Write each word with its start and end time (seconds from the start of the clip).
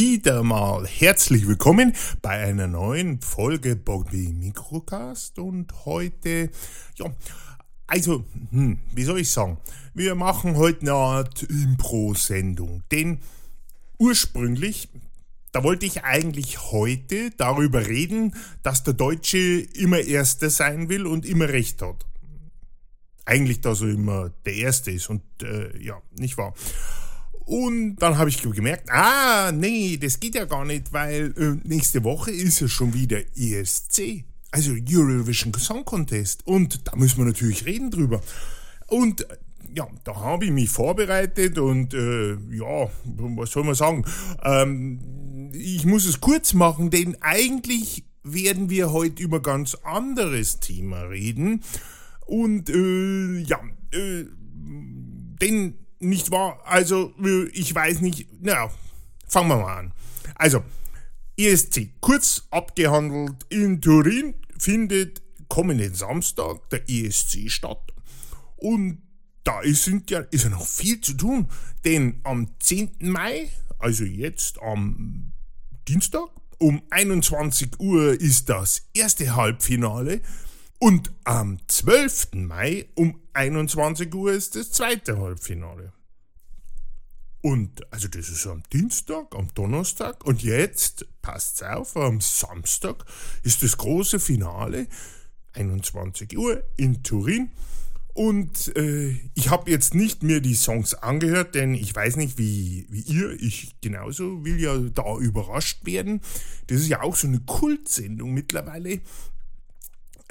Wieder 0.00 0.42
mal 0.42 0.86
herzlich 0.86 1.46
willkommen 1.46 1.92
bei 2.22 2.30
einer 2.30 2.66
neuen 2.66 3.20
Folge 3.20 3.76
Bogby 3.76 4.32
Mikrocast 4.32 5.38
und 5.38 5.84
heute, 5.84 6.48
ja, 6.94 7.14
also, 7.86 8.24
hm, 8.50 8.78
wie 8.94 9.04
soll 9.04 9.20
ich 9.20 9.30
sagen, 9.30 9.58
wir 9.92 10.14
machen 10.14 10.56
heute 10.56 10.80
eine 10.80 10.94
Art 10.94 11.42
Impro-Sendung, 11.42 12.82
denn 12.90 13.18
ursprünglich, 13.98 14.88
da 15.52 15.62
wollte 15.64 15.84
ich 15.84 16.02
eigentlich 16.02 16.72
heute 16.72 17.28
darüber 17.36 17.86
reden, 17.86 18.34
dass 18.62 18.82
der 18.84 18.94
Deutsche 18.94 19.38
immer 19.38 19.98
Erster 19.98 20.48
sein 20.48 20.88
will 20.88 21.06
und 21.06 21.26
immer 21.26 21.50
Recht 21.50 21.82
hat. 21.82 22.06
Eigentlich, 23.26 23.60
dass 23.60 23.82
er 23.82 23.90
immer 23.90 24.30
der 24.46 24.54
Erste 24.54 24.92
ist 24.92 25.10
und, 25.10 25.20
äh, 25.42 25.76
ja, 25.78 26.00
nicht 26.16 26.38
wahr? 26.38 26.54
Und 27.50 27.96
dann 27.96 28.16
habe 28.16 28.30
ich 28.30 28.40
gemerkt, 28.40 28.88
ah, 28.92 29.50
nee, 29.50 29.98
das 30.00 30.20
geht 30.20 30.36
ja 30.36 30.44
gar 30.44 30.64
nicht, 30.64 30.92
weil 30.92 31.34
äh, 31.36 31.68
nächste 31.68 32.04
Woche 32.04 32.30
ist 32.30 32.60
ja 32.60 32.68
schon 32.68 32.94
wieder 32.94 33.18
ESC, 33.34 34.22
also 34.52 34.70
Eurovision 34.88 35.52
Song 35.54 35.84
Contest. 35.84 36.46
Und 36.46 36.86
da 36.86 36.94
müssen 36.94 37.18
wir 37.18 37.24
natürlich 37.24 37.66
reden 37.66 37.90
drüber. 37.90 38.22
Und 38.86 39.22
äh, 39.22 39.36
ja, 39.74 39.88
da 40.04 40.14
habe 40.14 40.44
ich 40.44 40.52
mich 40.52 40.70
vorbereitet 40.70 41.58
und 41.58 41.92
äh, 41.92 42.34
ja, 42.52 42.88
was 43.04 43.50
soll 43.50 43.64
man 43.64 43.74
sagen? 43.74 44.04
Ähm, 44.44 45.50
ich 45.52 45.84
muss 45.84 46.06
es 46.06 46.20
kurz 46.20 46.52
machen, 46.52 46.90
denn 46.90 47.16
eigentlich 47.20 48.04
werden 48.22 48.70
wir 48.70 48.92
heute 48.92 49.24
über 49.24 49.42
ganz 49.42 49.74
anderes 49.82 50.60
Thema 50.60 51.00
reden. 51.00 51.64
Und 52.26 52.70
äh, 52.70 53.40
ja, 53.40 53.58
äh, 53.90 54.26
denn 55.42 55.74
nicht 56.00 56.30
wahr? 56.30 56.60
Also, 56.64 57.14
äh, 57.22 57.44
ich 57.48 57.74
weiß 57.74 58.00
nicht. 58.00 58.26
Na, 58.40 58.70
fangen 59.28 59.48
wir 59.48 59.58
mal 59.58 59.78
an. 59.78 59.92
Also, 60.34 60.64
ESC, 61.36 61.90
kurz 62.00 62.46
abgehandelt, 62.50 63.46
in 63.48 63.80
Turin 63.80 64.34
findet 64.58 65.22
kommenden 65.48 65.94
Samstag 65.94 66.68
der 66.70 66.88
ESC 66.88 67.50
statt. 67.50 67.92
Und 68.56 69.02
da 69.44 69.60
ist, 69.60 69.84
sind 69.84 70.10
ja, 70.10 70.20
ist 70.30 70.44
ja 70.44 70.50
noch 70.50 70.66
viel 70.66 71.00
zu 71.00 71.14
tun, 71.14 71.48
denn 71.84 72.20
am 72.24 72.48
10. 72.60 72.96
Mai, 73.00 73.50
also 73.78 74.04
jetzt 74.04 74.60
am 74.62 75.32
Dienstag, 75.88 76.28
um 76.58 76.82
21 76.90 77.80
Uhr 77.80 78.20
ist 78.20 78.48
das 78.48 78.82
erste 78.92 79.34
Halbfinale 79.34 80.20
und 80.80 81.12
am 81.24 81.58
12. 81.68 82.28
Mai 82.32 82.86
um 82.94 83.20
21 83.34 84.12
Uhr 84.14 84.32
ist 84.32 84.56
das 84.56 84.72
zweite 84.72 85.18
Halbfinale. 85.18 85.92
Und 87.42 87.92
also 87.92 88.08
das 88.08 88.28
ist 88.30 88.46
am 88.46 88.62
Dienstag, 88.72 89.34
am 89.34 89.48
Donnerstag 89.54 90.24
und 90.24 90.42
jetzt, 90.42 91.06
passt 91.22 91.62
auf, 91.62 91.96
am 91.96 92.20
Samstag 92.20 93.04
ist 93.42 93.62
das 93.62 93.76
große 93.76 94.20
Finale, 94.20 94.86
21 95.52 96.36
Uhr 96.36 96.62
in 96.76 97.02
Turin. 97.02 97.50
Und 98.12 98.74
äh, 98.76 99.16
ich 99.34 99.50
habe 99.50 99.70
jetzt 99.70 99.94
nicht 99.94 100.22
mehr 100.22 100.40
die 100.40 100.54
Songs 100.54 100.94
angehört, 100.94 101.54
denn 101.54 101.74
ich 101.74 101.94
weiß 101.94 102.16
nicht, 102.16 102.38
wie, 102.38 102.86
wie 102.88 103.00
ihr, 103.00 103.30
ich 103.40 103.76
genauso 103.80 104.44
will 104.44 104.60
ja 104.60 104.76
da 104.78 105.16
überrascht 105.16 105.84
werden. 105.84 106.20
Das 106.66 106.80
ist 106.80 106.88
ja 106.88 107.02
auch 107.02 107.16
so 107.16 107.26
eine 107.26 107.40
Kultsendung 107.40 108.32
mittlerweile 108.32 109.00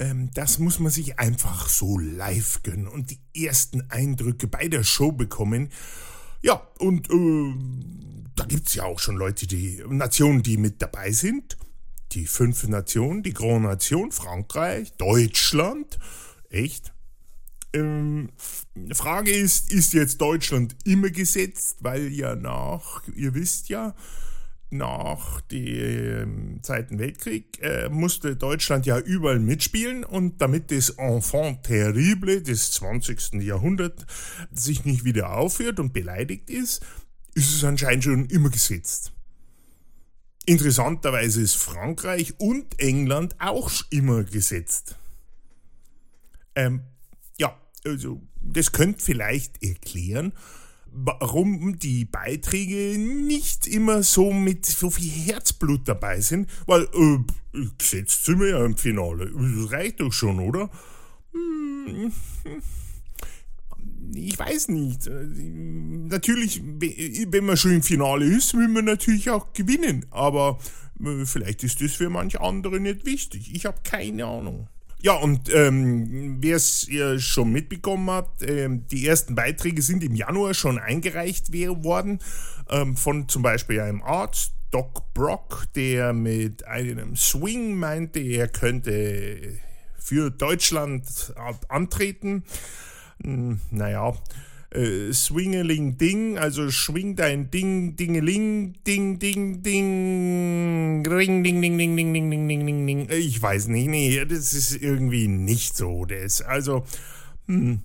ähm, 0.00 0.30
das 0.32 0.58
muss 0.58 0.80
man 0.80 0.90
sich 0.90 1.18
einfach 1.18 1.68
so 1.68 1.98
live 1.98 2.62
gönnen 2.62 2.88
und 2.88 3.10
die 3.10 3.20
ersten 3.46 3.88
Eindrücke 3.90 4.48
bei 4.48 4.66
der 4.66 4.82
Show 4.82 5.12
bekommen. 5.12 5.68
Ja, 6.42 6.66
und 6.78 7.10
äh, 7.10 7.54
da 8.34 8.44
gibt 8.46 8.68
es 8.68 8.74
ja 8.74 8.84
auch 8.84 8.98
schon 8.98 9.16
Leute, 9.16 9.46
die 9.46 9.84
Nationen, 9.88 10.42
die 10.42 10.56
mit 10.56 10.80
dabei 10.80 11.12
sind. 11.12 11.58
Die 12.12 12.26
fünf 12.26 12.66
Nationen, 12.66 13.22
die 13.22 13.34
Grand 13.34 13.62
Nation, 13.62 14.10
Frankreich, 14.10 14.92
Deutschland. 14.94 15.98
Echt? 16.48 16.92
Ähm, 17.74 18.30
Frage 18.92 19.30
ist, 19.30 19.70
ist 19.70 19.92
jetzt 19.92 20.20
Deutschland 20.20 20.74
immer 20.84 21.10
gesetzt, 21.10 21.76
weil 21.80 22.10
ja 22.10 22.34
nach, 22.34 23.06
ihr 23.14 23.34
wisst 23.34 23.68
ja, 23.68 23.94
nach 24.70 25.40
dem 25.42 26.62
Zweiten 26.62 26.98
Weltkrieg 26.98 27.60
äh, 27.60 27.88
musste 27.88 28.36
Deutschland 28.36 28.86
ja 28.86 28.98
überall 28.98 29.40
mitspielen 29.40 30.04
und 30.04 30.40
damit 30.40 30.70
das 30.70 30.90
Enfant 30.90 31.64
terrible 31.64 32.42
des 32.42 32.72
20. 32.72 33.34
Jahrhunderts 33.42 34.04
sich 34.52 34.84
nicht 34.84 35.04
wieder 35.04 35.36
aufhört 35.36 35.80
und 35.80 35.92
beleidigt 35.92 36.50
ist, 36.50 36.84
ist 37.34 37.54
es 37.54 37.64
anscheinend 37.64 38.04
schon 38.04 38.26
immer 38.26 38.50
gesetzt. 38.50 39.12
Interessanterweise 40.46 41.42
ist 41.42 41.56
Frankreich 41.56 42.34
und 42.38 42.80
England 42.80 43.36
auch 43.38 43.70
immer 43.90 44.24
gesetzt. 44.24 44.96
Ähm, 46.54 46.82
ja, 47.38 47.56
also 47.84 48.20
das 48.40 48.72
könnte 48.72 49.02
vielleicht 49.02 49.62
erklären, 49.62 50.32
warum 50.92 51.78
die 51.78 52.04
Beiträge 52.04 52.98
nicht 52.98 53.66
immer 53.66 54.02
so 54.02 54.32
mit 54.32 54.66
so 54.66 54.90
viel 54.90 55.10
Herzblut 55.10 55.86
dabei 55.86 56.20
sind, 56.20 56.48
weil 56.66 56.84
äh, 56.94 57.18
gesetzt 57.78 58.24
sind 58.24 58.40
wir 58.40 58.50
ja 58.50 58.64
im 58.64 58.76
Finale. 58.76 59.30
Das 59.30 59.72
reicht 59.72 60.00
doch 60.00 60.12
schon, 60.12 60.40
oder? 60.40 60.70
Hm, 61.32 62.12
ich 64.14 64.38
weiß 64.38 64.68
nicht. 64.68 65.08
Natürlich, 65.08 66.62
wenn 66.62 67.44
man 67.44 67.56
schon 67.56 67.72
im 67.72 67.82
Finale 67.82 68.24
ist, 68.24 68.54
will 68.54 68.68
man 68.68 68.84
natürlich 68.84 69.30
auch 69.30 69.52
gewinnen. 69.52 70.06
Aber 70.10 70.58
äh, 71.04 71.24
vielleicht 71.24 71.62
ist 71.64 71.80
das 71.80 71.92
für 71.92 72.10
manche 72.10 72.40
andere 72.40 72.80
nicht 72.80 73.06
wichtig. 73.06 73.54
Ich 73.54 73.66
habe 73.66 73.78
keine 73.84 74.24
Ahnung. 74.26 74.68
Ja, 75.02 75.14
und 75.14 75.52
ähm, 75.54 76.38
wer 76.40 76.56
es 76.56 76.86
ja 76.90 77.18
schon 77.18 77.50
mitbekommen 77.52 78.10
hat, 78.10 78.42
ähm, 78.42 78.86
die 78.88 79.06
ersten 79.06 79.34
Beiträge 79.34 79.80
sind 79.80 80.04
im 80.04 80.14
Januar 80.14 80.52
schon 80.52 80.78
eingereicht 80.78 81.52
worden 81.52 82.18
ähm, 82.68 82.96
von 82.98 83.26
zum 83.26 83.42
Beispiel 83.42 83.80
einem 83.80 84.02
Arzt, 84.02 84.52
Doc 84.70 85.14
Brock, 85.14 85.66
der 85.74 86.12
mit 86.12 86.66
einem 86.66 87.16
Swing 87.16 87.76
meinte, 87.76 88.20
er 88.20 88.46
könnte 88.48 89.58
für 89.98 90.30
Deutschland 90.30 91.32
antreten. 91.68 92.44
Hm, 93.22 93.58
naja, 93.70 94.14
äh, 94.72 95.12
Swingeling 95.12 95.98
Ding, 95.98 96.38
also 96.38 96.70
schwing 96.70 97.16
dein 97.16 97.50
Ding, 97.50 97.96
Dingeling, 97.96 98.74
Ding, 98.86 99.18
Ding, 99.18 99.62
Ding, 99.62 101.06
Ring, 101.06 101.42
Ding, 101.42 101.60
Ding, 101.60 101.78
Ding, 101.78 101.96
Ding, 101.96 102.12
Ding, 102.12 102.30
Ding, 102.30 102.48
Ding, 102.48 102.66
Ding, 102.66 102.86
Ding. 102.86 103.10
Ich 103.10 103.40
weiß 103.42 103.66
nicht, 103.68 103.88
nee, 103.88 104.24
das 104.24 104.54
ist 104.54 104.76
irgendwie 104.76 105.28
nicht 105.28 105.76
so. 105.76 106.04
Das, 106.04 106.40
also, 106.42 106.84
hm. 107.46 107.80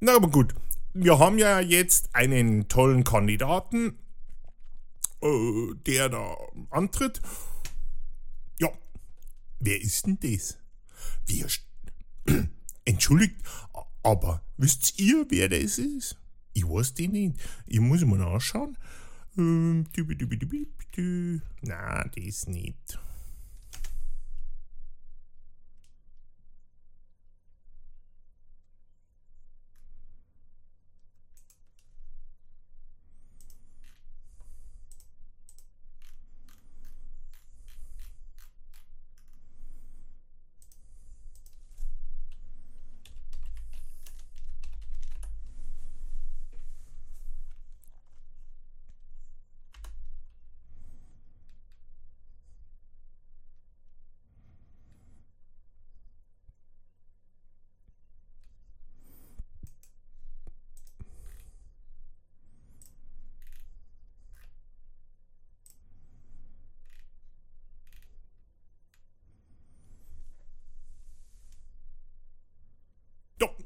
Na, 0.00 0.16
aber 0.16 0.28
gut. 0.28 0.54
Wir 0.94 1.18
haben 1.18 1.38
ja 1.38 1.58
jetzt 1.58 2.14
einen 2.14 2.68
tollen 2.68 3.02
Kandidaten, 3.02 3.98
äh, 5.22 5.74
der 5.86 6.10
da 6.10 6.36
antritt. 6.70 7.22
Ja, 8.60 8.68
wer 9.58 9.80
ist 9.80 10.06
denn 10.06 10.18
das? 10.20 10.58
Wir. 11.26 11.46
Entschuldigt, 12.84 13.36
aber 14.02 14.42
wisst 14.56 14.98
ihr, 14.98 15.26
wer 15.28 15.48
das 15.48 15.78
ist? 15.78 16.16
Ich 16.52 16.64
weiß 16.64 16.94
die 16.94 17.08
nicht. 17.08 17.36
Ich 17.66 17.80
muss 17.80 18.04
mal 18.04 18.18
nachschauen. 18.18 18.76
Ähm, 19.38 19.86
Na, 21.62 22.04
das 22.08 22.46
nicht. 22.46 22.98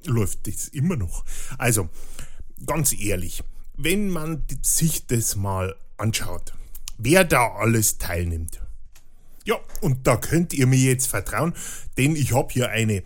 Läuft 0.07 0.47
das 0.47 0.69
immer 0.69 0.97
noch. 0.97 1.25
Also, 1.59 1.89
ganz 2.65 2.93
ehrlich, 2.99 3.43
wenn 3.77 4.09
man 4.09 4.45
sich 4.63 5.07
das 5.07 5.37
mal 5.37 5.77
anschaut, 5.97 6.55
wer 6.99 7.25
da 7.25 7.55
alles 7.55 7.99
teilnimmt. 7.99 8.61
Ja, 9.45 9.57
und 9.81 10.07
da 10.07 10.17
könnt 10.17 10.53
ihr 10.55 10.67
mir 10.67 10.79
jetzt 10.79 11.07
vertrauen, 11.07 11.55
denn 11.97 12.17
ich 12.17 12.33
habe 12.33 12.53
hier 12.53 12.71
eine 12.71 13.03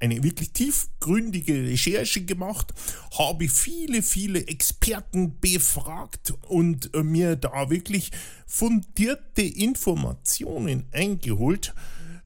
eine 0.00 0.22
wirklich 0.22 0.52
tiefgründige 0.52 1.54
Recherche 1.54 2.24
gemacht, 2.24 2.72
habe 3.18 3.48
viele, 3.48 4.02
viele 4.02 4.46
Experten 4.46 5.38
befragt 5.40 6.34
und 6.48 6.94
äh, 6.94 7.02
mir 7.02 7.36
da 7.36 7.70
wirklich 7.70 8.12
fundierte 8.46 9.42
Informationen 9.42 10.86
eingeholt 10.92 11.74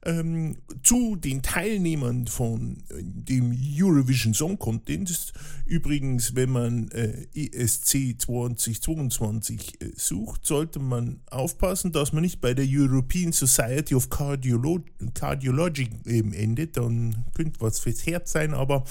ähm, 0.05 0.57
zu 0.83 1.15
den 1.15 1.41
Teilnehmern 1.41 2.27
von 2.27 2.83
äh, 2.89 3.01
dem 3.01 3.57
Eurovision 3.77 4.33
Song 4.33 4.59
Contest. 4.59 5.33
Übrigens, 5.65 6.35
wenn 6.35 6.51
man 6.51 6.89
äh, 6.89 7.27
ESC 7.33 8.19
2022 8.19 9.81
äh, 9.81 9.91
sucht, 9.95 10.45
sollte 10.45 10.79
man 10.79 11.21
aufpassen, 11.29 11.91
dass 11.91 12.13
man 12.13 12.23
nicht 12.23 12.41
bei 12.41 12.53
der 12.53 12.65
European 12.67 13.31
Society 13.31 13.95
of 13.95 14.09
Cardiolo 14.09 14.83
Cardiology 15.13 15.89
eben 16.05 16.33
endet. 16.33 16.77
Dann 16.77 17.25
könnte 17.33 17.61
was 17.61 17.79
fürs 17.79 18.05
Herz 18.05 18.31
sein, 18.31 18.53
aber 18.53 18.83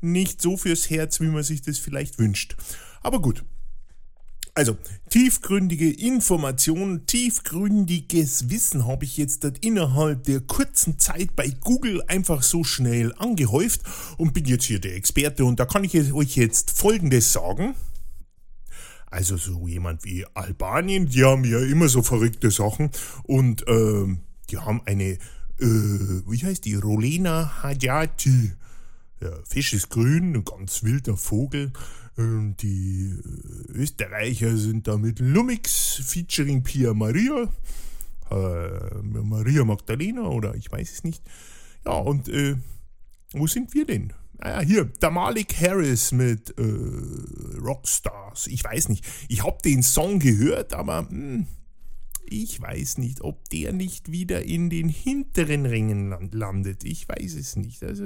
nicht 0.00 0.42
so 0.42 0.56
fürs 0.56 0.90
Herz, 0.90 1.20
wie 1.20 1.28
man 1.28 1.42
sich 1.42 1.62
das 1.62 1.78
vielleicht 1.78 2.18
wünscht. 2.18 2.56
Aber 3.02 3.20
gut, 3.20 3.44
also, 4.58 4.76
tiefgründige 5.10 5.88
Informationen, 5.88 7.06
tiefgründiges 7.06 8.50
Wissen 8.50 8.88
habe 8.88 9.04
ich 9.04 9.16
jetzt 9.16 9.44
innerhalb 9.60 10.24
der 10.24 10.40
kurzen 10.40 10.98
Zeit 10.98 11.36
bei 11.36 11.48
Google 11.60 12.02
einfach 12.08 12.42
so 12.42 12.64
schnell 12.64 13.14
angehäuft 13.18 13.82
und 14.16 14.34
bin 14.34 14.46
jetzt 14.46 14.64
hier 14.64 14.80
der 14.80 14.96
Experte 14.96 15.44
und 15.44 15.60
da 15.60 15.64
kann 15.64 15.84
ich 15.84 16.12
euch 16.12 16.34
jetzt 16.34 16.72
Folgendes 16.72 17.32
sagen. 17.32 17.76
Also 19.06 19.36
so 19.36 19.68
jemand 19.68 20.04
wie 20.04 20.26
Albanien, 20.34 21.06
die 21.06 21.22
haben 21.22 21.44
ja 21.44 21.60
immer 21.60 21.88
so 21.88 22.02
verrückte 22.02 22.50
Sachen 22.50 22.90
und 23.22 23.62
äh, 23.68 24.06
die 24.50 24.58
haben 24.58 24.82
eine, 24.86 25.04
äh, 25.12 25.18
wie 25.60 26.44
heißt 26.44 26.64
die, 26.64 26.74
Rolena 26.74 27.62
Hadjati. 27.62 28.54
Der 29.20 29.38
Fisch 29.48 29.72
ist 29.72 29.88
grün, 29.88 30.34
ein 30.34 30.44
ganz 30.44 30.82
wilder 30.82 31.16
Vogel. 31.16 31.72
Ähm, 32.18 32.56
die 32.58 33.14
äh, 33.14 33.72
Österreicher 33.72 34.56
sind 34.56 34.88
da 34.88 34.98
mit 34.98 35.20
Lumix 35.20 36.02
featuring 36.04 36.64
Pia 36.64 36.92
Maria, 36.92 37.48
äh, 38.30 39.02
Maria 39.02 39.64
Magdalena 39.64 40.22
oder 40.22 40.54
ich 40.56 40.70
weiß 40.70 40.92
es 40.92 41.04
nicht. 41.04 41.22
Ja, 41.86 41.92
und 41.92 42.28
äh, 42.28 42.56
wo 43.32 43.46
sind 43.46 43.72
wir 43.72 43.86
denn? 43.86 44.12
Ah, 44.40 44.60
hier, 44.60 44.84
der 44.84 45.10
Harris 45.14 46.12
mit 46.12 46.56
äh, 46.58 46.62
Rockstars. 47.60 48.46
Ich 48.48 48.62
weiß 48.62 48.88
nicht. 48.88 49.04
Ich 49.28 49.44
habe 49.44 49.58
den 49.64 49.82
Song 49.82 50.20
gehört, 50.20 50.74
aber 50.74 51.02
mh, 51.02 51.10
hm, 51.10 51.46
ich 52.30 52.60
weiß 52.60 52.98
nicht, 52.98 53.22
ob 53.22 53.48
der 53.48 53.72
nicht 53.72 54.12
wieder 54.12 54.42
in 54.42 54.70
den 54.70 54.88
hinteren 54.88 55.66
Rängen 55.66 56.30
landet. 56.32 56.84
Ich 56.84 57.08
weiß 57.08 57.34
es 57.34 57.56
nicht. 57.56 57.82
Also, 57.82 58.04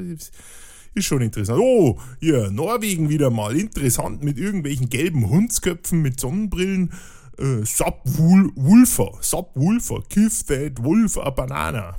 ist 0.95 1.07
schon 1.07 1.23
interessant. 1.23 1.61
Oh, 1.61 1.99
hier, 2.21 2.51
Norwegen 2.51 3.09
wieder 3.09 3.31
mal. 3.31 3.57
Interessant 3.57 4.23
mit 4.23 4.39
irgendwelchen 4.39 4.89
gelben 4.89 5.29
Hundsköpfen 5.29 6.03
mit 6.03 6.21
Sonnenbrillen. 6.21 6.93
Äh, 7.39 7.65
Subwoofer. 7.65 9.13
Subwoofer. 9.21 10.03
Give 10.09 10.45
that 10.47 10.83
wolf 10.83 11.19
a 11.19 11.31
banana. 11.31 11.97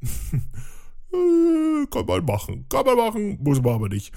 äh, 1.12 1.86
kann 1.90 2.06
man 2.06 2.24
machen. 2.24 2.66
Kann 2.68 2.86
man 2.86 2.96
machen, 2.96 3.38
muss 3.42 3.60
man 3.60 3.74
aber 3.74 3.88
nicht. 3.88 4.12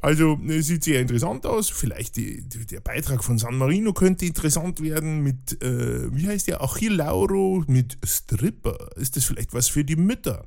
Also 0.00 0.38
sieht 0.60 0.84
sehr 0.84 1.00
interessant 1.00 1.44
aus. 1.46 1.70
Vielleicht 1.70 2.16
die, 2.16 2.42
die, 2.42 2.66
der 2.66 2.80
Beitrag 2.80 3.24
von 3.24 3.38
San 3.38 3.56
Marino 3.58 3.92
könnte 3.92 4.26
interessant 4.26 4.80
werden 4.80 5.22
mit, 5.22 5.60
äh, 5.62 6.14
wie 6.14 6.28
heißt 6.28 6.48
der, 6.48 6.62
Achille 6.62 6.96
Lauro 6.96 7.64
mit 7.66 7.98
Stripper. 8.04 8.90
Ist 8.96 9.16
das 9.16 9.24
vielleicht 9.24 9.54
was 9.54 9.68
für 9.68 9.84
die 9.84 9.96
Mütter? 9.96 10.46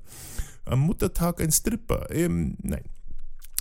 Am 0.71 0.79
Muttertag 0.79 1.41
ein 1.41 1.51
Stripper. 1.51 2.09
Ähm, 2.11 2.57
nein. 2.61 2.83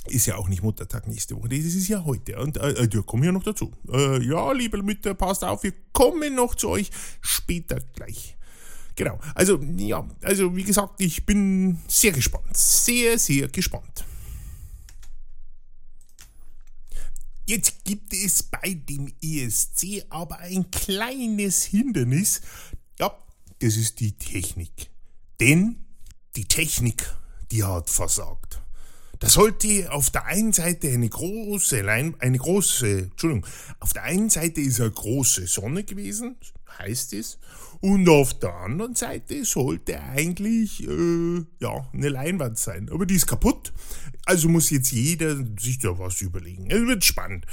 Ist 0.06 0.26
ja 0.26 0.36
auch 0.36 0.48
nicht 0.48 0.62
Muttertag 0.62 1.06
nächste 1.06 1.36
Woche, 1.36 1.50
das 1.50 1.58
ist 1.58 1.88
ja 1.88 2.04
heute. 2.04 2.38
Und 2.40 2.56
äh, 2.56 2.70
äh 2.70 2.88
wir 2.90 3.02
kommen 3.02 3.22
ja 3.22 3.32
noch 3.32 3.42
dazu. 3.42 3.70
Äh, 3.92 4.24
ja, 4.24 4.50
liebe 4.52 4.82
Mütter, 4.82 5.14
passt 5.14 5.44
auf, 5.44 5.62
wir 5.62 5.74
kommen 5.92 6.34
noch 6.34 6.54
zu 6.54 6.70
euch 6.70 6.90
später 7.20 7.78
gleich. 7.94 8.36
Genau. 8.96 9.18
Also, 9.34 9.60
ja, 9.76 10.08
also 10.22 10.56
wie 10.56 10.64
gesagt, 10.64 11.00
ich 11.00 11.26
bin 11.26 11.78
sehr 11.86 12.12
gespannt. 12.12 12.56
Sehr, 12.56 13.18
sehr 13.18 13.48
gespannt. 13.48 14.04
Jetzt 17.46 17.84
gibt 17.84 18.12
es 18.12 18.42
bei 18.42 18.74
dem 18.74 19.12
ESC 19.22 20.04
aber 20.08 20.38
ein 20.38 20.70
kleines 20.70 21.64
Hindernis. 21.64 22.40
Ja, 22.98 23.12
das 23.58 23.76
ist 23.76 24.00
die 24.00 24.12
Technik. 24.12 24.90
Denn 25.40 25.84
die 26.36 26.44
Technik, 26.44 27.14
die 27.50 27.64
hat 27.64 27.90
versagt. 27.90 28.60
Da 29.18 29.28
sollte 29.28 29.92
auf 29.92 30.08
der 30.08 30.24
einen 30.24 30.54
Seite 30.54 30.88
eine 30.88 31.08
große 31.08 31.82
Lein, 31.82 32.14
eine 32.20 32.38
große, 32.38 33.10
Entschuldigung, 33.10 33.46
auf 33.78 33.92
der 33.92 34.04
einen 34.04 34.30
Seite 34.30 34.62
ist 34.62 34.80
eine 34.80 34.90
große 34.90 35.46
Sonne 35.46 35.84
gewesen, 35.84 36.36
heißt 36.78 37.12
es, 37.12 37.38
und 37.80 38.08
auf 38.08 38.38
der 38.38 38.54
anderen 38.54 38.94
Seite 38.94 39.44
sollte 39.44 40.00
eigentlich 40.00 40.86
äh, 40.86 41.44
ja 41.60 41.86
eine 41.92 42.08
Leinwand 42.08 42.58
sein, 42.58 42.88
aber 42.90 43.04
die 43.04 43.16
ist 43.16 43.26
kaputt. 43.26 43.72
Also 44.24 44.48
muss 44.48 44.70
jetzt 44.70 44.92
jeder 44.92 45.36
sich 45.58 45.78
da 45.78 45.98
was 45.98 46.20
überlegen. 46.22 46.70
Es 46.70 46.86
wird 46.86 47.04
spannend. 47.04 47.46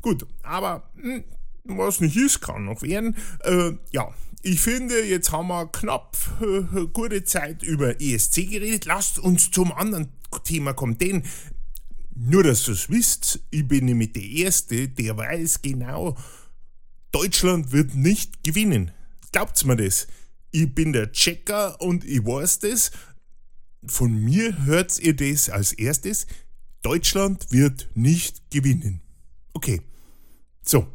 Gut, 0.00 0.26
aber 0.42 0.90
hm, 0.96 1.24
was 1.64 2.00
nicht 2.00 2.16
ist, 2.16 2.40
kann 2.40 2.64
noch 2.64 2.82
werden. 2.82 3.16
Äh, 3.44 3.72
ja, 3.92 4.12
ich 4.42 4.60
finde, 4.60 5.04
jetzt 5.04 5.30
haben 5.30 5.48
wir 5.48 5.66
knapp 5.68 6.16
äh, 6.40 6.86
gute 6.92 7.24
Zeit 7.24 7.62
über 7.62 8.00
ESC 8.00 8.50
geredet. 8.50 8.84
Lasst 8.84 9.18
uns 9.18 9.50
zum 9.50 9.72
anderen 9.72 10.08
Thema 10.44 10.72
kommen, 10.72 10.98
denn 10.98 11.22
nur, 12.14 12.42
dass 12.42 12.68
ihr 12.68 12.74
es 12.74 12.90
wisst, 12.90 13.40
ich 13.50 13.66
bin 13.66 13.86
nämlich 13.86 14.12
der 14.12 14.22
Erste, 14.22 14.88
der 14.88 15.16
weiß 15.16 15.62
genau, 15.62 16.16
Deutschland 17.12 17.72
wird 17.72 17.94
nicht 17.94 18.42
gewinnen. 18.42 18.90
Glaubt's 19.30 19.64
mir 19.64 19.76
das? 19.76 20.06
Ich 20.50 20.74
bin 20.74 20.92
der 20.92 21.12
Checker 21.12 21.80
und 21.80 22.04
ich 22.04 22.24
weiß 22.24 22.58
das. 22.60 22.90
Von 23.86 24.22
mir 24.24 24.64
hört 24.64 24.98
ihr 24.98 25.14
das 25.16 25.48
als 25.50 25.72
erstes. 25.72 26.26
Deutschland 26.82 27.50
wird 27.50 27.88
nicht 27.94 28.50
gewinnen. 28.50 29.00
Okay. 29.54 29.82
So. 30.62 30.86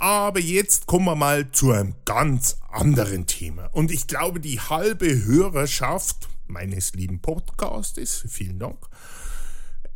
Aber 0.00 0.40
jetzt 0.40 0.86
kommen 0.86 1.04
wir 1.04 1.14
mal 1.14 1.52
zu 1.52 1.72
einem 1.72 1.94
ganz 2.06 2.56
anderen 2.70 3.26
Thema. 3.26 3.66
Und 3.66 3.90
ich 3.90 4.06
glaube, 4.06 4.40
die 4.40 4.58
halbe 4.58 5.24
Hörerschaft 5.26 6.30
meines 6.46 6.94
lieben 6.94 7.20
Podcastes, 7.20 8.24
vielen 8.26 8.58
Dank, 8.58 8.78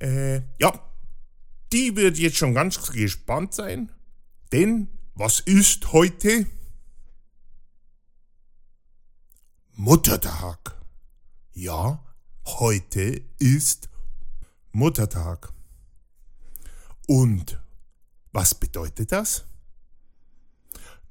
äh, 0.00 0.42
ja, 0.61 0.78
die 1.73 1.96
wird 1.96 2.18
jetzt 2.18 2.37
schon 2.37 2.52
ganz 2.52 2.92
gespannt 2.92 3.54
sein. 3.54 3.90
Denn 4.52 4.88
was 5.14 5.40
ist 5.40 5.90
heute? 5.92 6.46
Muttertag. 9.73 10.76
Ja, 11.54 12.04
heute 12.44 13.23
ist 13.38 13.88
Muttertag. 14.70 15.50
Und 17.06 17.58
was 18.32 18.54
bedeutet 18.54 19.11
das? 19.11 19.46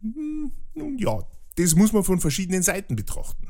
Hm, 0.04 0.52
nun 0.74 0.98
ja, 0.98 1.20
das 1.56 1.76
muss 1.76 1.94
man 1.94 2.04
von 2.04 2.20
verschiedenen 2.20 2.62
Seiten 2.62 2.96
betrachten. 2.96 3.48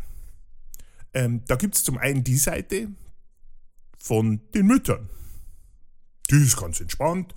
Ähm, 1.13 1.41
da 1.47 1.55
gibt 1.55 1.75
es 1.75 1.83
zum 1.83 1.97
einen 1.97 2.23
die 2.23 2.37
Seite 2.37 2.89
von 3.97 4.41
den 4.53 4.67
Müttern. 4.67 5.09
Die 6.29 6.35
ist 6.35 6.57
ganz 6.57 6.79
entspannt, 6.79 7.33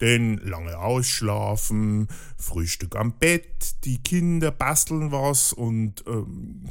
denn 0.00 0.38
lange 0.38 0.78
ausschlafen, 0.78 2.08
Frühstück 2.38 2.96
am 2.96 3.18
Bett, 3.18 3.84
die 3.84 4.02
Kinder 4.02 4.50
basteln 4.50 5.12
was 5.12 5.52
und 5.52 6.04
ähm, 6.06 6.70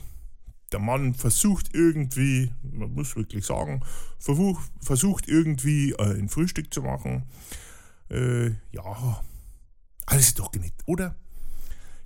der 0.71 0.79
Mann 0.79 1.13
versucht 1.13 1.73
irgendwie, 1.73 2.51
man 2.61 2.93
muss 2.93 3.15
wirklich 3.15 3.45
sagen, 3.45 3.81
versuch, 4.19 4.61
versucht 4.81 5.27
irgendwie 5.27 5.91
äh, 5.93 6.17
ein 6.17 6.29
Frühstück 6.29 6.73
zu 6.73 6.81
machen. 6.81 7.23
Äh, 8.09 8.49
ja, 8.71 9.23
alles 10.05 10.27
ist 10.27 10.39
doch 10.39 10.51
genett, 10.51 10.73
oder? 10.85 11.15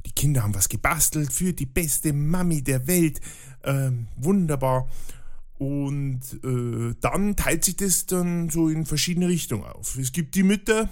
Die 0.05 0.11
Kinder 0.11 0.43
haben 0.43 0.55
was 0.55 0.69
gebastelt 0.69 1.31
für 1.31 1.53
die 1.53 1.65
beste 1.65 2.13
Mami 2.13 2.61
der 2.61 2.87
Welt. 2.87 3.21
Ähm, 3.63 4.07
wunderbar. 4.17 4.89
Und 5.57 6.21
äh, 6.43 6.95
dann 6.99 7.35
teilt 7.35 7.63
sich 7.63 7.77
das 7.77 8.05
dann 8.05 8.49
so 8.49 8.67
in 8.69 8.85
verschiedene 8.85 9.27
Richtungen 9.27 9.63
auf. 9.63 9.97
Es 9.97 10.11
gibt 10.11 10.35
die 10.35 10.43
Mütter, 10.43 10.89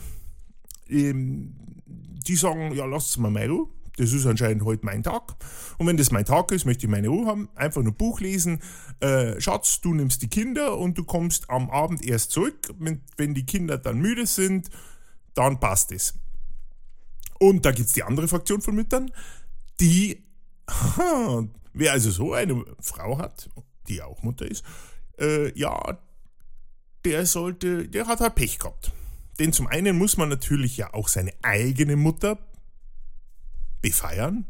ähm, 0.87 1.53
die 1.85 2.35
sagen, 2.35 2.73
ja, 2.73 2.85
lasst 2.85 3.17
mal 3.17 3.31
meine 3.31 3.51
Ruhe. 3.51 3.67
Das 3.97 4.13
ist 4.13 4.25
anscheinend 4.25 4.63
heute 4.63 4.85
mein 4.85 5.03
Tag. 5.03 5.35
Und 5.77 5.87
wenn 5.87 5.97
das 5.97 6.11
mein 6.11 6.25
Tag 6.25 6.51
ist, 6.51 6.65
möchte 6.65 6.85
ich 6.85 6.89
meine 6.89 7.09
Ruhe 7.09 7.25
haben. 7.25 7.49
Einfach 7.55 7.83
nur 7.83 7.91
Buch 7.91 8.21
lesen. 8.21 8.59
Äh, 8.99 9.39
Schatz, 9.41 9.81
du 9.81 9.93
nimmst 9.93 10.21
die 10.21 10.29
Kinder 10.29 10.77
und 10.77 10.97
du 10.97 11.03
kommst 11.03 11.49
am 11.49 11.69
Abend 11.69 12.05
erst 12.05 12.31
zurück. 12.31 12.73
Wenn, 12.79 13.01
wenn 13.17 13.33
die 13.33 13.45
Kinder 13.45 13.77
dann 13.77 13.99
müde 13.99 14.25
sind, 14.25 14.69
dann 15.33 15.59
passt 15.59 15.91
es. 15.91 16.13
Und 17.41 17.65
da 17.65 17.71
gibt 17.71 17.87
es 17.87 17.93
die 17.93 18.03
andere 18.03 18.27
Fraktion 18.27 18.61
von 18.61 18.75
Müttern, 18.75 19.09
die, 19.79 20.23
haha, 20.69 21.47
wer 21.73 21.91
also 21.91 22.11
so 22.11 22.33
eine 22.33 22.63
Frau 22.79 23.17
hat, 23.17 23.49
die 23.87 24.03
auch 24.03 24.21
Mutter 24.21 24.45
ist, 24.45 24.63
äh, 25.19 25.51
ja, 25.57 25.97
der 27.03 27.25
sollte, 27.25 27.87
der 27.87 28.05
hat 28.05 28.19
halt 28.19 28.35
Pech 28.35 28.59
gehabt. 28.59 28.91
Denn 29.39 29.53
zum 29.53 29.65
einen 29.65 29.97
muss 29.97 30.17
man 30.17 30.29
natürlich 30.29 30.77
ja 30.77 30.93
auch 30.93 31.07
seine 31.07 31.33
eigene 31.41 31.95
Mutter 31.95 32.37
befeiern. 33.81 34.45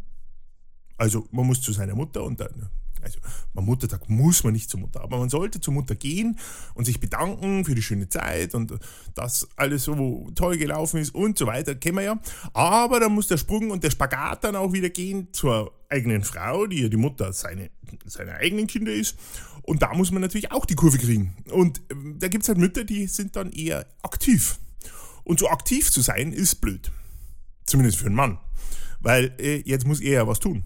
Also 0.97 1.29
man 1.31 1.47
muss 1.47 1.61
zu 1.61 1.71
seiner 1.71 1.95
Mutter 1.95 2.25
und 2.25 2.41
dann 2.41 2.71
also 3.01 3.19
am 3.55 3.65
Muttertag 3.65 4.09
muss 4.09 4.43
man 4.43 4.53
nicht 4.53 4.69
zur 4.69 4.79
Mutter, 4.79 5.01
aber 5.01 5.17
man 5.17 5.29
sollte 5.29 5.59
zur 5.59 5.73
Mutter 5.73 5.95
gehen 5.95 6.37
und 6.73 6.85
sich 6.85 6.99
bedanken 6.99 7.65
für 7.65 7.75
die 7.75 7.81
schöne 7.81 8.09
Zeit 8.09 8.55
und 8.55 8.73
dass 9.15 9.47
alles 9.55 9.83
so 9.83 10.29
toll 10.35 10.57
gelaufen 10.57 10.99
ist 10.99 11.13
und 11.13 11.37
so 11.37 11.47
weiter, 11.47 11.75
kennen 11.75 11.97
wir 11.97 12.03
ja. 12.03 12.19
Aber 12.53 12.99
dann 12.99 13.13
muss 13.13 13.27
der 13.27 13.37
Sprung 13.37 13.71
und 13.71 13.83
der 13.83 13.91
Spagat 13.91 14.43
dann 14.43 14.55
auch 14.55 14.73
wieder 14.73 14.89
gehen 14.89 15.27
zur 15.31 15.73
eigenen 15.89 16.23
Frau, 16.23 16.67
die 16.67 16.83
ja 16.83 16.89
die 16.89 16.97
Mutter 16.97 17.33
seine, 17.33 17.69
seiner 18.05 18.35
eigenen 18.35 18.67
Kinder 18.67 18.93
ist. 18.93 19.17
Und 19.63 19.81
da 19.81 19.93
muss 19.93 20.11
man 20.11 20.21
natürlich 20.21 20.51
auch 20.51 20.65
die 20.65 20.75
Kurve 20.75 20.97
kriegen. 20.97 21.35
Und 21.51 21.81
ähm, 21.91 22.17
da 22.19 22.27
gibt 22.27 22.43
es 22.43 22.49
halt 22.49 22.57
Mütter, 22.57 22.83
die 22.83 23.07
sind 23.07 23.35
dann 23.35 23.51
eher 23.51 23.85
aktiv. 24.01 24.59
Und 25.23 25.39
so 25.39 25.49
aktiv 25.49 25.91
zu 25.91 26.01
sein, 26.01 26.33
ist 26.33 26.55
blöd. 26.61 26.91
Zumindest 27.65 27.99
für 27.99 28.07
einen 28.07 28.15
Mann. 28.15 28.39
Weil 28.99 29.35
äh, 29.39 29.61
jetzt 29.65 29.85
muss 29.85 30.01
er 30.01 30.13
ja 30.13 30.27
was 30.27 30.39
tun. 30.39 30.63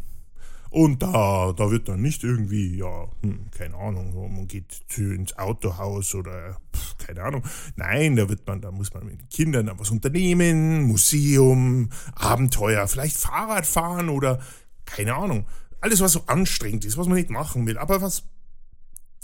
Und 0.75 1.01
da, 1.01 1.53
da 1.53 1.71
wird 1.71 1.87
dann 1.87 2.01
nicht 2.01 2.25
irgendwie, 2.25 2.75
ja, 2.75 3.07
hm, 3.21 3.49
keine 3.51 3.77
Ahnung, 3.77 4.35
man 4.35 4.45
geht 4.45 4.83
ins 4.97 5.37
Autohaus 5.37 6.13
oder 6.13 6.57
pff, 6.75 6.97
keine 6.97 7.23
Ahnung. 7.23 7.43
Nein, 7.77 8.17
da 8.17 8.27
wird 8.27 8.45
man, 8.45 8.59
da 8.59 8.71
muss 8.71 8.93
man 8.93 9.05
mit 9.05 9.21
den 9.21 9.29
Kindern 9.29 9.71
was 9.77 9.89
unternehmen, 9.89 10.83
Museum, 10.83 11.91
Abenteuer, 12.13 12.89
vielleicht 12.89 13.15
Fahrrad 13.15 13.65
fahren 13.65 14.09
oder 14.09 14.41
keine 14.83 15.15
Ahnung. 15.15 15.47
Alles, 15.79 16.01
was 16.01 16.11
so 16.11 16.23
anstrengend 16.25 16.83
ist, 16.83 16.97
was 16.97 17.07
man 17.07 17.15
nicht 17.15 17.29
machen 17.29 17.65
will, 17.65 17.77
aber 17.77 18.01
was 18.01 18.23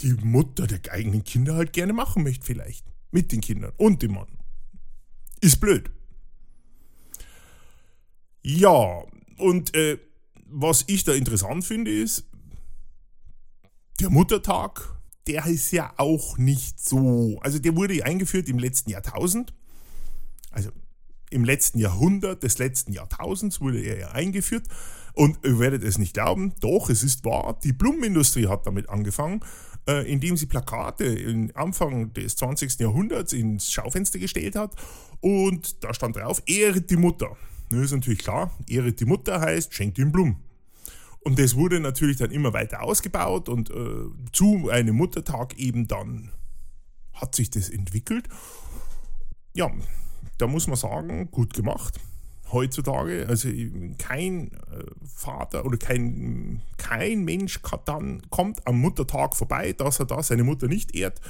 die 0.00 0.14
Mutter 0.14 0.66
der 0.66 0.90
eigenen 0.90 1.22
Kinder 1.22 1.56
halt 1.56 1.74
gerne 1.74 1.92
machen 1.92 2.22
möchte, 2.22 2.46
vielleicht. 2.46 2.86
Mit 3.10 3.30
den 3.30 3.42
Kindern 3.42 3.74
und 3.76 4.00
dem 4.00 4.14
Mann. 4.14 4.38
Ist 5.42 5.60
blöd. 5.60 5.90
Ja, 8.40 9.02
und 9.36 9.76
äh, 9.76 9.98
was 10.52 10.84
ich 10.86 11.04
da 11.04 11.12
interessant 11.12 11.64
finde, 11.64 11.90
ist, 11.90 12.24
der 14.00 14.10
Muttertag, 14.10 14.96
der 15.26 15.46
ist 15.46 15.70
ja 15.72 15.92
auch 15.96 16.38
nicht 16.38 16.80
so. 16.80 17.38
Also 17.42 17.58
der 17.58 17.76
wurde 17.76 18.04
eingeführt 18.04 18.48
im 18.48 18.58
letzten 18.58 18.90
Jahrtausend. 18.90 19.52
Also 20.50 20.70
im 21.30 21.44
letzten 21.44 21.78
Jahrhundert 21.78 22.42
des 22.42 22.58
letzten 22.58 22.92
Jahrtausends 22.92 23.60
wurde 23.60 23.80
er 23.80 23.98
ja 23.98 24.10
eingeführt. 24.10 24.66
Und 25.14 25.38
ihr 25.44 25.58
werdet 25.58 25.82
es 25.84 25.98
nicht 25.98 26.14
glauben, 26.14 26.54
doch, 26.60 26.88
es 26.88 27.02
ist 27.02 27.24
wahr, 27.24 27.58
die 27.62 27.72
Blumenindustrie 27.72 28.48
hat 28.48 28.66
damit 28.66 28.88
angefangen, 28.88 29.40
äh, 29.86 30.10
indem 30.10 30.38
sie 30.38 30.46
Plakate 30.46 31.50
Anfang 31.54 32.12
des 32.14 32.36
20. 32.36 32.80
Jahrhunderts 32.80 33.34
ins 33.34 33.70
Schaufenster 33.70 34.18
gestellt 34.18 34.56
hat. 34.56 34.74
Und 35.20 35.84
da 35.84 35.92
stand 35.92 36.16
drauf, 36.16 36.42
ehret 36.46 36.90
die 36.90 36.96
Mutter. 36.96 37.36
Das 37.72 37.86
ist 37.86 37.92
natürlich 37.92 38.20
klar, 38.20 38.50
Ehre 38.68 38.92
die 38.92 39.04
Mutter 39.04 39.40
heißt, 39.40 39.74
schenkt 39.74 39.98
ihm 39.98 40.12
Blumen. 40.12 40.36
Und 41.20 41.38
das 41.38 41.54
wurde 41.54 41.80
natürlich 41.80 42.16
dann 42.16 42.30
immer 42.30 42.52
weiter 42.52 42.82
ausgebaut 42.82 43.48
und 43.48 43.70
äh, 43.70 44.06
zu 44.32 44.68
einem 44.70 44.96
Muttertag 44.96 45.56
eben 45.58 45.86
dann 45.86 46.32
hat 47.12 47.34
sich 47.34 47.50
das 47.50 47.68
entwickelt. 47.68 48.28
Ja, 49.54 49.70
da 50.38 50.46
muss 50.46 50.66
man 50.66 50.76
sagen, 50.76 51.30
gut 51.30 51.54
gemacht. 51.54 52.00
Heutzutage, 52.50 53.26
also 53.28 53.48
kein 53.98 54.52
äh, 54.52 54.84
Vater 55.06 55.64
oder 55.64 55.78
kein, 55.78 56.60
kein 56.76 57.24
Mensch 57.24 57.60
dann, 57.84 58.22
kommt 58.28 58.66
am 58.66 58.78
Muttertag 58.78 59.36
vorbei, 59.36 59.72
dass 59.72 60.00
er 60.00 60.06
da 60.06 60.22
seine 60.22 60.44
Mutter 60.44 60.66
nicht 60.66 60.94
ehrt. 60.94 61.20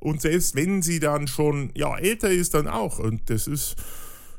Und 0.00 0.20
selbst 0.20 0.54
wenn 0.54 0.82
sie 0.82 1.00
dann 1.00 1.26
schon 1.26 1.70
ja, 1.74 1.96
älter 1.96 2.30
ist, 2.30 2.54
dann 2.54 2.68
auch. 2.68 2.98
Und 2.98 3.30
das 3.30 3.46
ist 3.46 3.76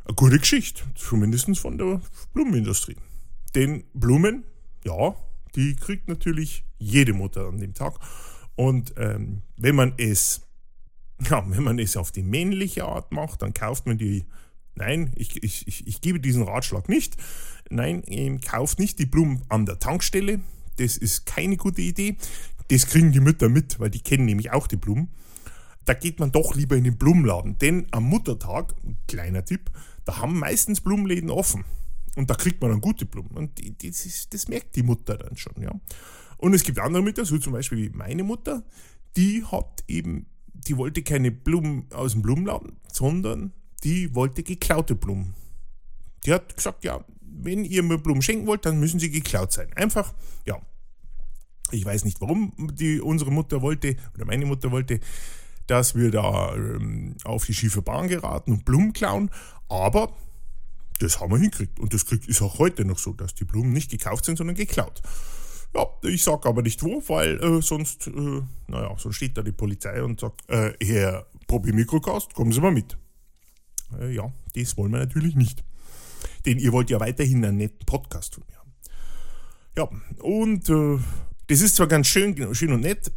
eine 0.05 0.15
gute 0.15 0.39
Geschichte, 0.39 0.83
zumindest 0.95 1.57
von 1.59 1.77
der 1.77 2.01
Blumenindustrie. 2.33 2.97
Denn 3.55 3.83
Blumen, 3.93 4.43
ja, 4.83 5.15
die 5.55 5.75
kriegt 5.75 6.07
natürlich 6.07 6.63
jede 6.77 7.13
Mutter 7.13 7.47
an 7.47 7.57
dem 7.57 7.73
Tag. 7.73 7.99
Und 8.55 8.93
ähm, 8.97 9.41
wenn 9.57 9.75
man 9.75 9.93
es, 9.97 10.41
ja, 11.29 11.43
wenn 11.47 11.63
man 11.63 11.79
es 11.79 11.97
auf 11.97 12.11
die 12.11 12.23
männliche 12.23 12.85
Art 12.85 13.11
macht, 13.11 13.41
dann 13.41 13.53
kauft 13.53 13.85
man 13.85 13.97
die. 13.97 14.25
Nein, 14.73 15.11
ich, 15.15 15.43
ich, 15.43 15.67
ich, 15.67 15.85
ich 15.85 15.99
gebe 15.99 16.21
diesen 16.21 16.43
Ratschlag 16.43 16.87
nicht. 16.87 17.17
Nein, 17.69 18.03
ähm, 18.07 18.39
kauft 18.39 18.79
nicht 18.79 18.99
die 18.99 19.05
Blumen 19.05 19.41
an 19.49 19.65
der 19.65 19.79
Tankstelle. 19.79 20.39
Das 20.77 20.95
ist 20.97 21.25
keine 21.25 21.57
gute 21.57 21.81
Idee. 21.81 22.15
Das 22.69 22.87
kriegen 22.87 23.11
die 23.11 23.19
Mütter 23.19 23.49
mit, 23.49 23.79
weil 23.81 23.89
die 23.89 23.99
kennen 23.99 24.25
nämlich 24.25 24.51
auch 24.51 24.67
die 24.67 24.77
Blumen. 24.77 25.09
Da 25.83 25.93
geht 25.93 26.19
man 26.19 26.31
doch 26.31 26.55
lieber 26.55 26.77
in 26.77 26.85
den 26.85 26.97
Blumenladen. 26.97 27.57
Denn 27.57 27.85
am 27.91 28.05
Muttertag, 28.05 28.73
kleiner 29.07 29.43
Tipp, 29.43 29.71
da 30.05 30.17
haben 30.17 30.39
meistens 30.39 30.81
Blumenläden 30.81 31.29
offen. 31.29 31.65
Und 32.15 32.29
da 32.29 32.35
kriegt 32.35 32.61
man 32.61 32.71
dann 32.71 32.81
gute 32.81 33.05
Blumen. 33.05 33.31
Und 33.31 33.61
das, 33.83 34.05
ist, 34.05 34.33
das 34.33 34.47
merkt 34.47 34.75
die 34.75 34.83
Mutter 34.83 35.17
dann 35.17 35.37
schon. 35.37 35.61
Ja. 35.61 35.71
Und 36.37 36.53
es 36.53 36.63
gibt 36.63 36.79
andere 36.79 37.03
Mütter, 37.03 37.23
so 37.23 37.37
zum 37.37 37.53
Beispiel 37.53 37.77
wie 37.77 37.89
meine 37.95 38.23
Mutter, 38.23 38.63
die 39.15 39.45
hat 39.45 39.83
eben, 39.87 40.25
die 40.53 40.75
wollte 40.77 41.03
keine 41.03 41.31
Blumen 41.31 41.87
aus 41.93 42.13
dem 42.13 42.21
Blumenladen, 42.21 42.77
sondern 42.91 43.53
die 43.83 44.13
wollte 44.15 44.43
geklaute 44.43 44.95
Blumen. 44.95 45.33
Die 46.25 46.33
hat 46.33 46.55
gesagt, 46.55 46.83
ja, 46.83 47.03
wenn 47.21 47.63
ihr 47.65 47.83
mir 47.83 47.97
Blumen 47.97 48.21
schenken 48.21 48.47
wollt, 48.47 48.65
dann 48.65 48.79
müssen 48.79 48.99
sie 48.99 49.09
geklaut 49.09 49.51
sein. 49.51 49.71
Einfach, 49.75 50.13
ja. 50.45 50.61
Ich 51.71 51.85
weiß 51.85 52.03
nicht, 52.03 52.19
warum 52.19 52.53
die 52.73 52.99
unsere 52.99 53.31
Mutter 53.31 53.61
wollte, 53.61 53.95
oder 54.13 54.25
meine 54.25 54.45
Mutter 54.45 54.71
wollte, 54.71 54.99
dass 55.67 55.95
wir 55.95 56.11
da 56.11 56.53
ähm, 56.55 57.15
auf 57.23 57.45
die 57.45 57.53
schiefe 57.53 57.81
Bahn 57.81 58.09
geraten 58.09 58.51
und 58.51 58.65
Blumen 58.65 58.91
klauen. 58.91 59.29
Aber 59.71 60.11
das 60.99 61.21
haben 61.21 61.31
wir 61.31 61.37
hingekriegt. 61.37 61.79
Und 61.79 61.93
das 61.93 62.03
ist 62.03 62.41
auch 62.41 62.59
heute 62.59 62.83
noch 62.83 62.99
so, 62.99 63.13
dass 63.13 63.33
die 63.33 63.45
Blumen 63.45 63.71
nicht 63.71 63.89
gekauft 63.89 64.25
sind, 64.25 64.37
sondern 64.37 64.55
geklaut. 64.55 65.01
Ja, 65.73 65.87
ich 66.03 66.21
sage 66.21 66.49
aber 66.49 66.61
nicht 66.61 66.83
wo, 66.83 67.01
weil 67.07 67.41
äh, 67.41 67.61
sonst, 67.61 68.07
äh, 68.07 68.41
naja, 68.67 68.93
sonst 68.97 69.15
steht 69.15 69.37
da 69.37 69.41
die 69.41 69.53
Polizei 69.53 70.03
und 70.03 70.19
sagt, 70.19 70.41
äh, 70.49 70.73
Herr 70.83 71.25
Probi 71.47 71.71
Mikrocast, 71.71 72.33
kommen 72.33 72.51
Sie 72.51 72.59
mal 72.59 72.73
mit. 72.73 72.97
Äh, 73.97 74.13
ja, 74.13 74.29
das 74.53 74.75
wollen 74.75 74.91
wir 74.91 74.99
natürlich 74.99 75.35
nicht. 75.35 75.63
Denn 76.45 76.59
ihr 76.59 76.73
wollt 76.73 76.89
ja 76.89 76.99
weiterhin 76.99 77.45
einen 77.45 77.57
netten 77.57 77.85
Podcast 77.85 78.35
von 78.35 78.43
mir 78.49 78.57
haben. 78.57 78.73
Ja, 79.77 80.21
und 80.21 80.69
äh, 80.69 80.99
das 81.47 81.61
ist 81.61 81.77
zwar 81.77 81.87
ganz 81.87 82.07
schön, 82.07 82.53
schön 82.53 82.73
und 82.73 82.81
nett, 82.81 83.09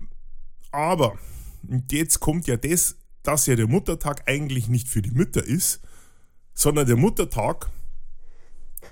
aber 0.71 1.19
jetzt 1.91 2.21
kommt 2.21 2.47
ja 2.47 2.57
das, 2.57 2.97
dass 3.25 3.47
ja 3.47 3.57
der 3.57 3.67
Muttertag 3.67 4.23
eigentlich 4.29 4.69
nicht 4.69 4.89
für 4.89 5.03
die 5.03 5.11
Mütter 5.11 5.45
ist, 5.45 5.81
sondern 6.55 6.87
der 6.87 6.97
Muttertag, 6.97 7.71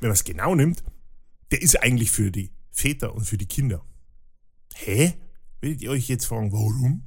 wenn 0.00 0.08
man 0.08 0.14
es 0.14 0.24
genau 0.24 0.54
nimmt, 0.54 0.82
der 1.50 1.62
ist 1.62 1.82
eigentlich 1.82 2.10
für 2.10 2.30
die 2.30 2.50
Väter 2.70 3.14
und 3.14 3.24
für 3.24 3.38
die 3.38 3.46
Kinder. 3.46 3.84
Hä? 4.74 5.14
Werdet 5.60 5.82
ihr 5.82 5.90
euch 5.90 6.08
jetzt 6.08 6.26
fragen, 6.26 6.52
warum? 6.52 7.04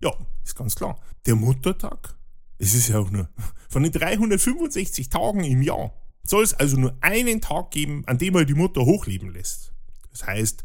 Ja, 0.00 0.12
ist 0.44 0.54
ganz 0.54 0.76
klar. 0.76 1.00
Der 1.26 1.34
Muttertag, 1.34 2.16
es 2.58 2.74
ist 2.74 2.88
ja 2.88 2.98
auch 2.98 3.10
nur 3.10 3.28
von 3.68 3.82
den 3.82 3.92
365 3.92 5.08
Tagen 5.08 5.42
im 5.44 5.62
Jahr, 5.62 5.92
soll 6.24 6.44
es 6.44 6.54
also 6.54 6.76
nur 6.76 6.96
einen 7.00 7.40
Tag 7.40 7.70
geben, 7.72 8.04
an 8.06 8.18
dem 8.18 8.34
man 8.34 8.46
die 8.46 8.54
Mutter 8.54 8.82
hochleben 8.82 9.30
lässt. 9.30 9.72
Das 10.10 10.26
heißt, 10.26 10.62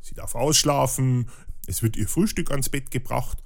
sie 0.00 0.14
darf 0.14 0.34
ausschlafen, 0.34 1.30
es 1.66 1.82
wird 1.82 1.96
ihr 1.96 2.08
Frühstück 2.08 2.50
ans 2.50 2.68
Bett 2.68 2.90
gebracht, 2.90 3.42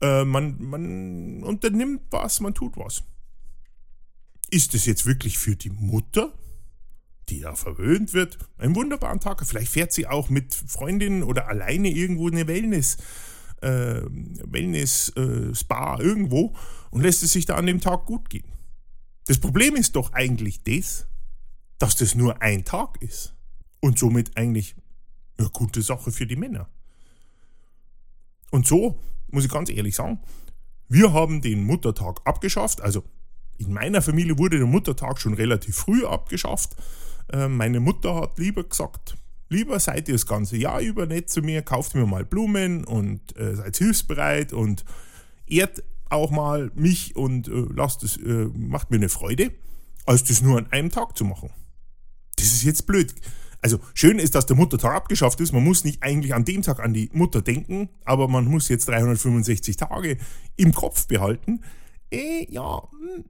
äh, 0.00 0.24
man, 0.24 0.62
man 0.62 1.42
unternimmt 1.42 2.02
was, 2.10 2.40
man 2.40 2.54
tut 2.54 2.76
was. 2.76 3.02
Ist 4.50 4.74
es 4.74 4.86
jetzt 4.86 5.06
wirklich 5.06 5.38
für 5.38 5.56
die 5.56 5.70
Mutter, 5.70 6.32
die 7.28 7.40
da 7.40 7.54
verwöhnt 7.54 8.12
wird, 8.12 8.38
ein 8.58 8.74
wunderbarer 8.74 9.20
Tag? 9.20 9.46
Vielleicht 9.46 9.70
fährt 9.70 9.92
sie 9.92 10.06
auch 10.06 10.28
mit 10.28 10.54
Freundinnen 10.54 11.22
oder 11.22 11.48
alleine 11.48 11.88
irgendwo 11.88 12.28
in 12.28 12.34
eine 12.34 12.48
Wellness, 12.48 12.96
äh, 13.62 14.00
Wellness-Spa 14.02 15.96
äh, 15.96 16.02
irgendwo 16.02 16.54
und 16.90 17.02
lässt 17.02 17.22
es 17.22 17.32
sich 17.32 17.46
da 17.46 17.54
an 17.54 17.66
dem 17.66 17.80
Tag 17.80 18.06
gut 18.06 18.28
gehen. 18.28 18.50
Das 19.26 19.38
Problem 19.38 19.76
ist 19.76 19.94
doch 19.94 20.12
eigentlich 20.12 20.64
das, 20.64 21.06
dass 21.78 21.94
das 21.94 22.16
nur 22.16 22.42
ein 22.42 22.64
Tag 22.64 23.00
ist 23.00 23.34
und 23.78 23.98
somit 23.98 24.36
eigentlich 24.36 24.74
eine 25.38 25.48
gute 25.50 25.82
Sache 25.82 26.10
für 26.10 26.26
die 26.26 26.36
Männer. 26.36 26.68
Und 28.50 28.66
so 28.66 29.00
muss 29.28 29.44
ich 29.44 29.50
ganz 29.50 29.70
ehrlich 29.70 29.94
sagen, 29.94 30.20
wir 30.88 31.12
haben 31.12 31.40
den 31.40 31.62
Muttertag 31.62 32.20
abgeschafft, 32.24 32.80
also 32.80 33.04
in 33.60 33.72
meiner 33.72 34.00
Familie 34.00 34.38
wurde 34.38 34.58
der 34.58 34.66
Muttertag 34.66 35.20
schon 35.20 35.34
relativ 35.34 35.76
früh 35.76 36.04
abgeschafft. 36.06 36.76
Äh, 37.32 37.48
meine 37.48 37.80
Mutter 37.80 38.14
hat 38.14 38.38
lieber 38.38 38.64
gesagt, 38.64 39.16
lieber 39.50 39.78
seid 39.78 40.08
ihr 40.08 40.14
das 40.14 40.26
ganze 40.26 40.56
Jahr 40.56 40.80
über 40.80 41.06
nett 41.06 41.28
zu 41.28 41.42
mir, 41.42 41.62
kauft 41.62 41.94
mir 41.94 42.06
mal 42.06 42.24
Blumen 42.24 42.84
und 42.84 43.36
äh, 43.36 43.54
seid 43.54 43.76
hilfsbereit 43.76 44.52
und 44.52 44.84
ehrt 45.46 45.82
auch 46.08 46.30
mal 46.30 46.72
mich 46.74 47.14
und 47.16 47.48
äh, 47.48 47.66
lasst 47.74 48.02
es, 48.02 48.16
äh, 48.16 48.48
macht 48.54 48.90
mir 48.90 48.96
eine 48.96 49.08
Freude. 49.08 49.52
als 50.06 50.24
das 50.24 50.40
nur 50.40 50.58
an 50.58 50.66
einem 50.72 50.90
Tag 50.90 51.16
zu 51.16 51.24
machen. 51.24 51.50
Das 52.36 52.46
ist 52.46 52.64
jetzt 52.64 52.86
blöd. 52.86 53.14
Also 53.60 53.78
schön 53.92 54.18
ist, 54.18 54.34
dass 54.34 54.46
der 54.46 54.56
Muttertag 54.56 54.94
abgeschafft 54.94 55.38
ist. 55.40 55.52
Man 55.52 55.62
muss 55.62 55.84
nicht 55.84 56.02
eigentlich 56.02 56.34
an 56.34 56.46
dem 56.46 56.62
Tag 56.62 56.80
an 56.80 56.94
die 56.94 57.10
Mutter 57.12 57.42
denken, 57.42 57.90
aber 58.04 58.26
man 58.26 58.46
muss 58.46 58.68
jetzt 58.68 58.88
365 58.88 59.76
Tage 59.76 60.16
im 60.56 60.72
Kopf 60.72 61.06
behalten. 61.06 61.60
Eh, 62.10 62.46
ja, 62.50 62.82
hm. 62.90 63.24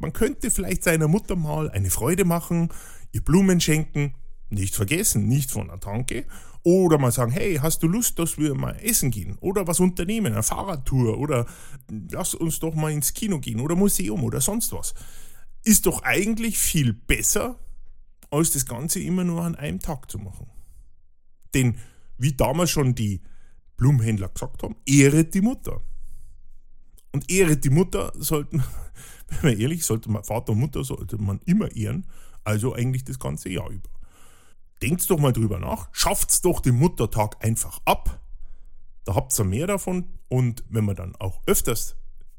Man 0.00 0.12
könnte 0.12 0.50
vielleicht 0.50 0.82
seiner 0.82 1.08
Mutter 1.08 1.36
mal 1.36 1.70
eine 1.70 1.90
Freude 1.90 2.24
machen, 2.24 2.70
ihr 3.12 3.22
Blumen 3.22 3.60
schenken, 3.60 4.14
nicht 4.48 4.74
vergessen, 4.74 5.28
nicht 5.28 5.50
von 5.50 5.68
der 5.68 5.80
Tanke. 5.80 6.26
Oder 6.62 6.98
mal 6.98 7.12
sagen, 7.12 7.32
hey, 7.32 7.56
hast 7.56 7.82
du 7.82 7.88
Lust, 7.88 8.18
dass 8.18 8.36
wir 8.36 8.54
mal 8.54 8.76
essen 8.82 9.10
gehen? 9.10 9.38
Oder 9.40 9.66
was 9.66 9.80
unternehmen, 9.80 10.32
eine 10.32 10.42
Fahrradtour? 10.42 11.18
Oder 11.18 11.46
lass 12.10 12.34
uns 12.34 12.60
doch 12.60 12.74
mal 12.74 12.92
ins 12.92 13.14
Kino 13.14 13.38
gehen 13.38 13.60
oder 13.60 13.76
Museum 13.76 14.24
oder 14.24 14.40
sonst 14.40 14.72
was. 14.72 14.94
Ist 15.64 15.86
doch 15.86 16.02
eigentlich 16.02 16.58
viel 16.58 16.92
besser, 16.92 17.58
als 18.30 18.50
das 18.50 18.66
Ganze 18.66 19.00
immer 19.00 19.24
nur 19.24 19.42
an 19.42 19.54
einem 19.54 19.80
Tag 19.80 20.10
zu 20.10 20.18
machen. 20.18 20.46
Denn, 21.54 21.78
wie 22.18 22.32
damals 22.32 22.70
schon 22.70 22.94
die 22.94 23.22
Blumenhändler 23.76 24.28
gesagt 24.28 24.62
haben, 24.62 24.76
ehret 24.86 25.34
die 25.34 25.40
Mutter. 25.40 25.80
Und 27.12 27.30
ehret 27.30 27.64
die 27.64 27.70
Mutter 27.70 28.12
sollten, 28.16 28.62
wenn 29.30 29.52
man 29.52 29.60
ehrlich, 29.60 29.84
sollte 29.84 30.10
man 30.10 30.24
Vater 30.24 30.52
und 30.52 30.60
Mutter 30.60 30.84
sollte 30.84 31.18
man 31.18 31.40
immer 31.44 31.74
ehren, 31.74 32.06
also 32.44 32.74
eigentlich 32.74 33.04
das 33.04 33.18
ganze 33.18 33.48
Jahr 33.48 33.70
über. 33.70 33.90
Denkt 34.82 35.08
doch 35.10 35.18
mal 35.18 35.32
drüber 35.32 35.58
nach, 35.58 35.88
schafft's 35.92 36.40
doch 36.40 36.60
den 36.60 36.76
Muttertag 36.76 37.44
einfach 37.44 37.80
ab. 37.84 38.20
Da 39.04 39.14
habt 39.14 39.38
ihr 39.38 39.44
mehr 39.44 39.66
davon 39.66 40.08
und 40.28 40.64
wenn 40.68 40.84
man 40.84 40.96
dann 40.96 41.16
auch 41.16 41.42
öfters 41.46 41.96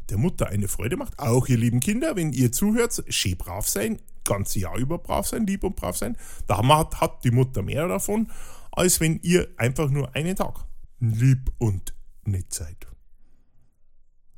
der 0.09 0.17
Mutter 0.17 0.47
eine 0.47 0.67
Freude 0.67 0.97
macht, 0.97 1.19
auch 1.19 1.47
ihr 1.47 1.57
lieben 1.57 1.79
Kinder, 1.79 2.15
wenn 2.15 2.33
ihr 2.33 2.51
zuhört, 2.51 3.03
schön 3.09 3.37
brav 3.37 3.67
sein, 3.67 4.01
ganze 4.23 4.59
Jahr 4.59 4.77
über 4.77 4.97
brav 4.97 5.27
sein, 5.27 5.45
lieb 5.45 5.63
und 5.63 5.75
brav 5.75 5.97
sein. 5.97 6.17
Da 6.47 6.61
hat 6.67 7.23
die 7.23 7.31
Mutter 7.31 7.61
mehr 7.61 7.87
davon, 7.87 8.29
als 8.71 8.99
wenn 8.99 9.19
ihr 9.21 9.47
einfach 9.57 9.89
nur 9.89 10.15
einen 10.15 10.35
Tag 10.35 10.65
lieb 10.99 11.51
und 11.57 11.93
nett 12.23 12.53
seid. 12.53 12.87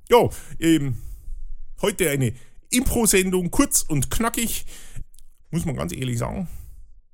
Ja, 0.09 0.29
ähm, 0.59 0.97
heute 1.83 2.09
eine 2.09 2.33
Impro-Sendung, 2.71 3.51
kurz 3.51 3.83
und 3.83 4.09
knackig, 4.09 4.65
muss 5.51 5.65
man 5.65 5.75
ganz 5.75 5.93
ehrlich 5.93 6.17
sagen. 6.17 6.47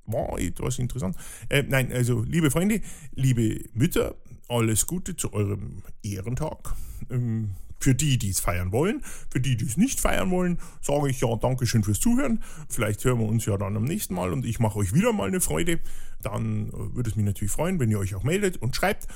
War 0.06 0.38
etwas 0.38 0.78
interessant. 0.78 1.16
Äh, 1.48 1.64
nein, 1.68 1.92
also 1.92 2.22
liebe 2.22 2.50
Freunde, 2.50 2.80
liebe 3.14 3.64
Mütter, 3.74 4.14
alles 4.48 4.86
Gute 4.86 5.16
zu 5.16 5.32
eurem 5.32 5.82
Ehrentag. 6.02 6.74
Ähm, 7.10 7.50
für 7.82 7.94
die, 7.94 8.18
die 8.18 8.28
es 8.28 8.40
feiern 8.40 8.72
wollen, 8.72 9.02
für 9.30 9.40
die, 9.40 9.56
die 9.56 9.64
es 9.64 9.78
nicht 9.78 10.00
feiern 10.00 10.30
wollen, 10.30 10.58
sage 10.82 11.08
ich 11.08 11.20
ja 11.22 11.34
Dankeschön 11.36 11.82
fürs 11.82 11.98
Zuhören. 11.98 12.42
Vielleicht 12.68 13.02
hören 13.04 13.20
wir 13.20 13.26
uns 13.26 13.46
ja 13.46 13.56
dann 13.56 13.74
am 13.76 13.84
nächsten 13.84 14.14
Mal 14.14 14.32
und 14.32 14.44
ich 14.44 14.60
mache 14.60 14.78
euch 14.78 14.92
wieder 14.92 15.12
mal 15.12 15.28
eine 15.28 15.40
Freude. 15.40 15.80
Dann 16.22 16.68
äh, 16.68 16.94
würde 16.94 17.10
es 17.10 17.16
mich 17.16 17.24
natürlich 17.24 17.52
freuen, 17.52 17.80
wenn 17.80 17.90
ihr 17.90 17.98
euch 17.98 18.14
auch 18.14 18.22
meldet 18.22 18.58
und 18.58 18.76
schreibt. 18.76 19.06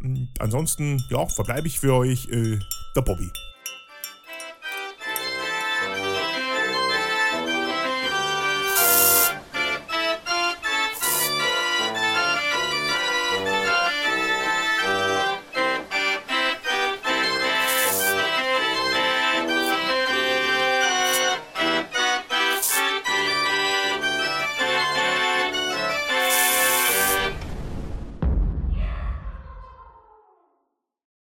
Und 0.00 0.28
ansonsten, 0.38 1.02
ja, 1.10 1.26
verbleibe 1.26 1.66
ich 1.66 1.80
für 1.80 1.94
euch 1.94 2.28
äh, 2.28 2.58
der 2.94 3.02
Bobby. 3.02 3.30